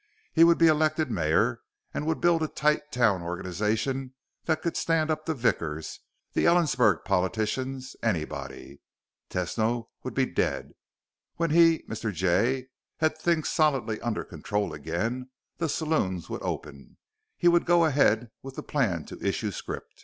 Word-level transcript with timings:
He 0.33 0.43
would 0.43 0.57
be 0.57 0.65
elected 0.65 1.11
mayor 1.11 1.61
and 1.93 2.07
would 2.07 2.19
build 2.21 2.41
a 2.41 2.47
tight 2.47 2.91
town 2.91 3.21
organization 3.21 4.15
that 4.45 4.63
could 4.63 4.75
stand 4.75 5.11
up 5.11 5.27
to 5.27 5.35
Vickers, 5.35 5.99
the 6.33 6.45
Ellensburg 6.45 7.05
politicians 7.05 7.95
anybody. 8.01 8.81
Tesno 9.29 9.89
would 10.01 10.15
be 10.15 10.25
dead. 10.25 10.73
When 11.35 11.51
he, 11.51 11.83
Mr. 11.87 12.11
Jay, 12.11 12.69
had 12.97 13.15
things 13.15 13.49
solidly 13.49 14.01
under 14.01 14.23
control 14.23 14.73
again, 14.73 15.29
the 15.57 15.69
saloons 15.69 16.31
would 16.31 16.41
open. 16.41 16.97
He 17.37 17.47
would 17.47 17.65
go 17.67 17.85
ahead 17.85 18.31
with 18.41 18.55
the 18.55 18.63
plan 18.63 19.05
to 19.05 19.23
issue 19.23 19.51
scrip.... 19.51 19.85